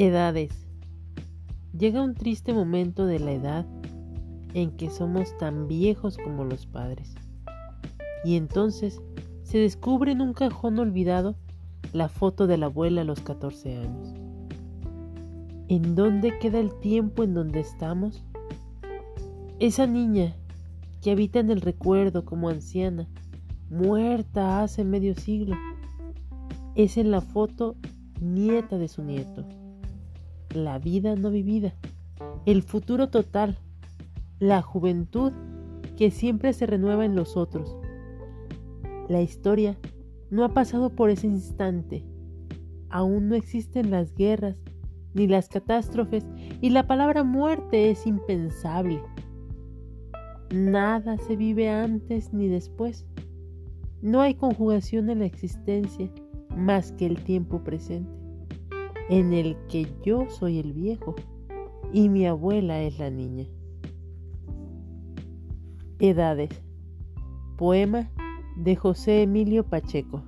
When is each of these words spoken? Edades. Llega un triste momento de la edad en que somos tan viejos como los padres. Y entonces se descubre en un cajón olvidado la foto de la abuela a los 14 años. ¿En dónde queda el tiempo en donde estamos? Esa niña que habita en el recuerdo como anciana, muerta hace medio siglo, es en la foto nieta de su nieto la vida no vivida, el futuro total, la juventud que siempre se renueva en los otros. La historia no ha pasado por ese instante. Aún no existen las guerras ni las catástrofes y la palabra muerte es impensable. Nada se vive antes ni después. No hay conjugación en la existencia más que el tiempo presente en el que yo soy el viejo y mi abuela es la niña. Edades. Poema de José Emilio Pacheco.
Edades. 0.00 0.66
Llega 1.78 2.00
un 2.00 2.14
triste 2.14 2.54
momento 2.54 3.04
de 3.04 3.18
la 3.18 3.32
edad 3.32 3.66
en 4.54 4.70
que 4.70 4.88
somos 4.88 5.36
tan 5.36 5.68
viejos 5.68 6.16
como 6.16 6.46
los 6.46 6.64
padres. 6.64 7.14
Y 8.24 8.36
entonces 8.36 9.02
se 9.42 9.58
descubre 9.58 10.12
en 10.12 10.22
un 10.22 10.32
cajón 10.32 10.78
olvidado 10.78 11.36
la 11.92 12.08
foto 12.08 12.46
de 12.46 12.56
la 12.56 12.66
abuela 12.66 13.02
a 13.02 13.04
los 13.04 13.20
14 13.20 13.76
años. 13.76 14.14
¿En 15.68 15.94
dónde 15.94 16.38
queda 16.38 16.60
el 16.60 16.72
tiempo 16.80 17.22
en 17.22 17.34
donde 17.34 17.60
estamos? 17.60 18.24
Esa 19.58 19.86
niña 19.86 20.34
que 21.02 21.10
habita 21.10 21.40
en 21.40 21.50
el 21.50 21.60
recuerdo 21.60 22.24
como 22.24 22.48
anciana, 22.48 23.06
muerta 23.68 24.62
hace 24.62 24.82
medio 24.82 25.14
siglo, 25.14 25.56
es 26.74 26.96
en 26.96 27.10
la 27.10 27.20
foto 27.20 27.76
nieta 28.18 28.78
de 28.78 28.88
su 28.88 29.02
nieto 29.02 29.59
la 30.54 30.78
vida 30.78 31.14
no 31.16 31.30
vivida, 31.30 31.74
el 32.46 32.62
futuro 32.62 33.08
total, 33.08 33.58
la 34.38 34.62
juventud 34.62 35.32
que 35.96 36.10
siempre 36.10 36.52
se 36.52 36.66
renueva 36.66 37.04
en 37.04 37.14
los 37.14 37.36
otros. 37.36 37.76
La 39.08 39.22
historia 39.22 39.76
no 40.30 40.44
ha 40.44 40.54
pasado 40.54 40.90
por 40.90 41.10
ese 41.10 41.26
instante. 41.26 42.04
Aún 42.88 43.28
no 43.28 43.34
existen 43.34 43.90
las 43.90 44.14
guerras 44.14 44.62
ni 45.14 45.26
las 45.26 45.48
catástrofes 45.48 46.26
y 46.60 46.70
la 46.70 46.86
palabra 46.86 47.24
muerte 47.24 47.90
es 47.90 48.06
impensable. 48.06 49.02
Nada 50.52 51.18
se 51.18 51.36
vive 51.36 51.68
antes 51.68 52.32
ni 52.32 52.48
después. 52.48 53.06
No 54.02 54.20
hay 54.20 54.34
conjugación 54.34 55.10
en 55.10 55.20
la 55.20 55.26
existencia 55.26 56.10
más 56.56 56.92
que 56.92 57.06
el 57.06 57.22
tiempo 57.22 57.62
presente 57.62 58.19
en 59.10 59.32
el 59.32 59.56
que 59.68 59.88
yo 60.04 60.30
soy 60.30 60.60
el 60.60 60.72
viejo 60.72 61.16
y 61.92 62.08
mi 62.08 62.26
abuela 62.26 62.80
es 62.80 62.98
la 62.98 63.10
niña. 63.10 63.46
Edades. 65.98 66.50
Poema 67.58 68.08
de 68.56 68.76
José 68.76 69.22
Emilio 69.22 69.64
Pacheco. 69.64 70.22